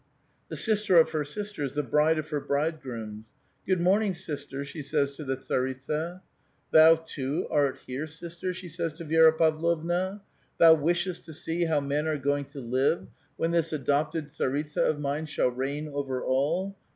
The 0.49 0.55
sister 0.55 0.95
of 0.97 1.11
her 1.11 1.23
sisters, 1.23 1.75
the 1.75 1.83
bride 1.83 2.17
of 2.17 2.29
her 2.29 2.39
bridegrooms. 2.39 3.27
"Good 3.67 3.79
morning, 3.79 4.15
sister," 4.15 4.65
she 4.65 4.81
says 4.81 5.15
to 5.15 5.23
the 5.23 5.35
tsaritsa. 5.37 6.23
"Thou, 6.71 6.95
too, 6.95 7.45
art 7.51 7.77
here, 7.85 8.07
sister?" 8.07 8.51
she 8.51 8.67
says 8.67 8.93
to 8.93 9.05
Vi^ra 9.05 9.37
Pavlovna. 9.37 10.23
*' 10.39 10.57
Thou 10.59 10.73
wishest 10.73 11.25
to 11.25 11.33
see 11.33 11.65
how 11.65 11.81
men 11.81 12.07
are 12.07 12.17
going 12.17 12.45
to 12.45 12.61
live 12.61 13.09
when 13.37 13.51
this 13.51 13.71
adopted 13.71 14.29
tsaritsa 14.29 14.77
of 14.83 14.99
mine 14.99 15.27
shall 15.27 15.49
reign 15.49 15.87
over 15.89 16.23
all. 16.23 16.75